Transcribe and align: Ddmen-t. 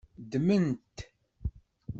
Ddmen-t. 0.21 0.97